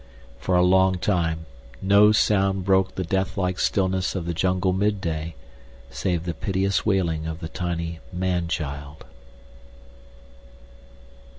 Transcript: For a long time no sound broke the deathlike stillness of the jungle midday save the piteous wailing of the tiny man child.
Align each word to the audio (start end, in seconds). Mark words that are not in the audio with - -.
For 0.39 0.55
a 0.55 0.63
long 0.63 0.97
time 0.97 1.45
no 1.79 2.11
sound 2.11 2.65
broke 2.65 2.95
the 2.95 3.03
deathlike 3.03 3.59
stillness 3.59 4.15
of 4.15 4.25
the 4.25 4.33
jungle 4.33 4.73
midday 4.73 5.35
save 5.91 6.25
the 6.25 6.33
piteous 6.33 6.83
wailing 6.83 7.27
of 7.27 7.39
the 7.39 7.47
tiny 7.49 7.99
man 8.11 8.47
child. 8.47 9.05